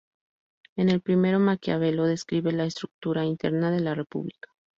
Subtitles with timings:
[0.77, 4.49] En el primero, Maquiavelo describe la estructura interna de la república.